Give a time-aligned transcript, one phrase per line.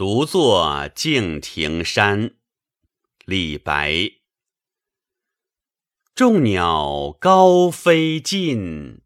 [0.00, 2.34] 独坐敬亭山，
[3.26, 4.12] 李白。
[6.14, 9.02] 众鸟高飞尽，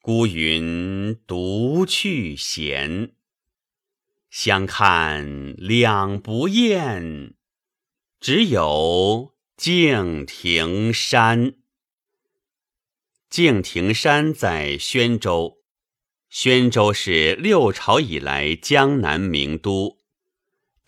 [0.00, 3.16] 孤云独去闲。
[4.30, 7.34] 相看两不厌，
[8.20, 11.54] 只有敬亭山。
[13.28, 15.64] 敬亭山在宣州，
[16.28, 19.97] 宣州是六朝以来江南名都，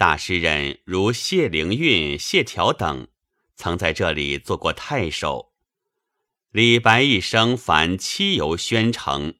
[0.01, 3.09] 大诗人如谢灵运、谢条等，
[3.55, 5.53] 曾在这里做过太守。
[6.53, 9.35] 李白一生凡七游宣城，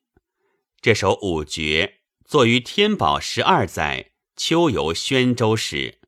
[0.83, 5.99] 这首五绝作于天宝十二载秋游宣州时。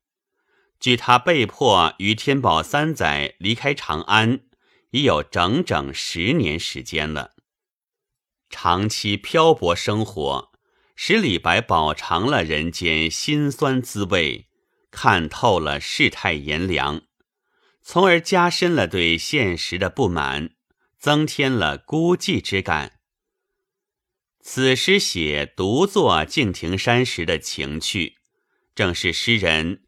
[0.79, 4.41] 距他被迫于天宝三载离开长安，
[4.91, 7.31] 已有整整十年时间了。
[8.51, 10.52] 长期漂泊生活，
[11.05, 14.47] 使李白饱尝了人间辛酸滋味，
[14.93, 17.03] 看透了世态炎凉，
[17.83, 20.51] 从而加深了对现实的不满。
[21.01, 23.01] 增添了孤寂之感。
[24.41, 28.19] 此诗写独坐敬亭山时的情趣，
[28.73, 29.83] 正是诗人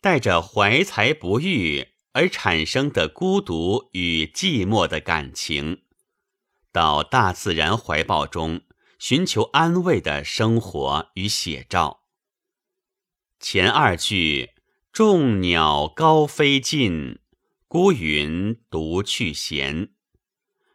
[0.00, 5.82] 带着怀才不遇而产生的孤独与寂寞的感情，
[6.72, 8.62] 到大自然怀抱中
[8.98, 12.02] 寻求安慰的生活与写照。
[13.38, 14.50] 前二句
[14.92, 17.20] “众鸟高飞尽，
[17.68, 19.90] 孤云独去闲”。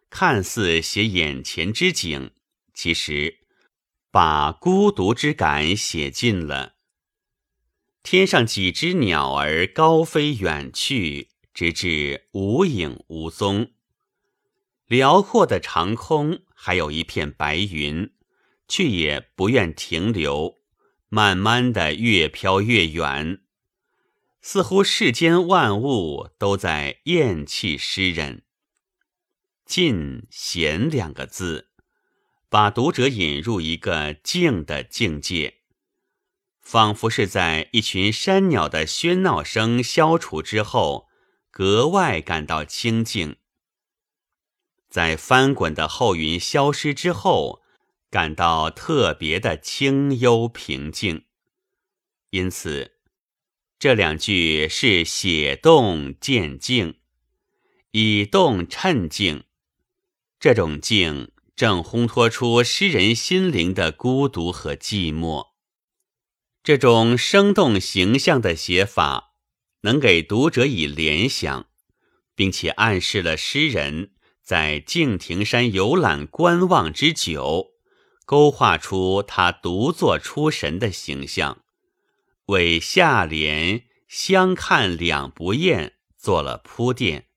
[0.09, 2.31] 看似写眼前之景，
[2.73, 3.39] 其实
[4.09, 6.75] 把孤独之感写尽了。
[8.03, 13.72] 天上几只鸟儿高飞远去，直至无影无踪。
[14.93, 18.11] 辽阔的长空还有一片白云，
[18.67, 20.59] 却也不愿停留，
[21.09, 23.41] 慢慢的越飘越远，
[24.39, 28.43] 似乎世间万物都在厌弃诗人。
[29.65, 31.69] 尽闲两个字，
[32.47, 35.55] 把读者引入一个静的境界，
[36.61, 41.07] 仿佛是在一群山鸟的喧闹声消除之后，
[41.49, 43.37] 格外感到清静；
[44.93, 47.63] 在翻滚的后云消失之后，
[48.11, 51.23] 感到特别的清幽平静。
[52.29, 52.91] 因此，
[53.79, 56.99] 这两句是写动见静，
[57.89, 59.45] 以动衬静。
[60.39, 65.53] 这种静正烘托出诗人心灵的孤独和寂寞。
[66.61, 69.33] 这种生动形象的写法，
[69.81, 71.65] 能给读者以联想，
[72.35, 74.11] 并且暗示了诗人
[74.43, 77.71] 在敬亭山游览观望之久，
[78.25, 81.63] 勾画出他独坐出神的形象，
[82.47, 87.27] 为下联“相看两不厌”做了铺垫。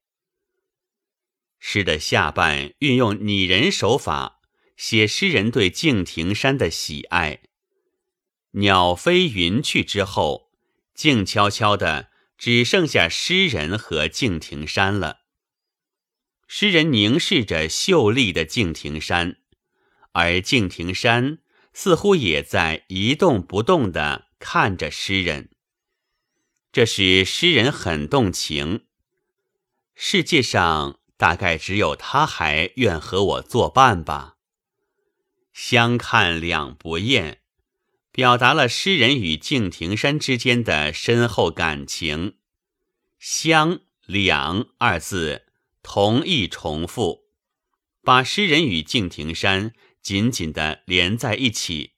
[1.60, 4.40] 诗的下半运用拟人手法，
[4.76, 7.40] 写诗人对敬亭山的喜爱。
[8.52, 10.50] 鸟飞云去之后，
[10.92, 15.25] 静悄悄的，只剩下诗人和敬亭山了。
[16.46, 19.38] 诗人凝视着秀丽的敬亭山，
[20.12, 21.38] 而敬亭山
[21.72, 25.50] 似乎也在一动不动地看着诗人。
[26.72, 28.84] 这使诗人很动情。
[29.94, 30.98] 世界上。
[31.18, 34.36] 大概只有他还愿和我作伴吧。
[35.54, 37.40] 相看两不厌，
[38.12, 42.36] 表达了诗人与敬亭山之间的深厚感情。
[43.18, 45.45] 相两二字
[45.88, 47.28] 同意重复，
[48.02, 51.92] 把诗人与敬亭山紧紧的连在一起，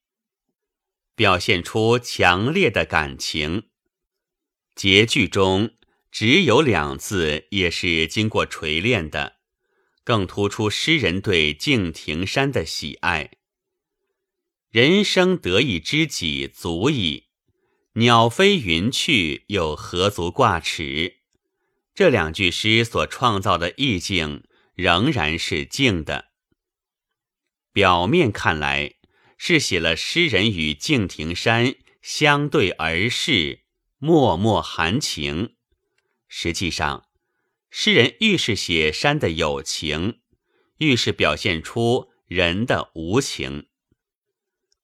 [1.16, 3.70] 表现出强烈的感情。
[4.74, 5.74] 结句中。
[6.10, 9.36] 只有两字，也是经过锤炼的，
[10.04, 13.32] 更突出诗人对敬亭山的喜爱。
[14.70, 17.26] 人生得一知己足矣，
[17.92, 21.17] 鸟飞云去又何足挂齿？
[21.98, 26.26] 这两句诗所创造的意境仍然是静的。
[27.72, 28.94] 表面看来
[29.36, 33.64] 是写了诗人与敬亭山相对而视，
[33.98, 35.56] 脉脉含情。
[36.28, 37.08] 实际上，
[37.68, 40.20] 诗人愈是写山的有情，
[40.76, 43.66] 愈是表现出人的无情。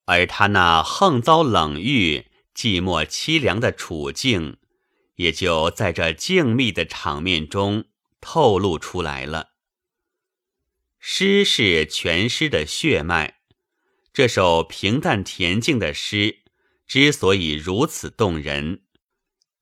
[0.07, 4.57] 而他那横遭冷遇、寂寞凄凉的处境，
[5.17, 7.85] 也就在这静谧的场面中
[8.21, 9.51] 透露出来了。
[10.99, 13.41] 诗是全诗的血脉，
[14.13, 16.41] 这首平淡恬静的诗，
[16.87, 18.83] 之所以如此动人，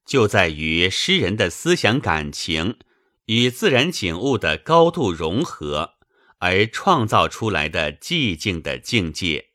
[0.06, 2.78] 就在于诗人的思想感情
[3.26, 5.94] 与自然景物的高度融合
[6.38, 9.50] 而创造出来的寂静的境界。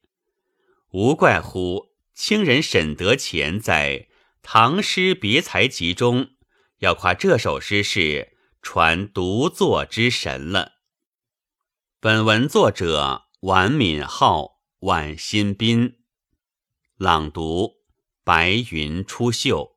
[0.91, 3.99] 无怪乎清人沈德潜在
[4.49, 6.29] 《唐诗别才集》中
[6.77, 10.75] 要夸这首诗是传独作之神了。
[11.99, 15.97] 本文作者晚敏浩、晚新斌，
[16.95, 17.73] 朗读：
[18.23, 19.76] 白云出岫。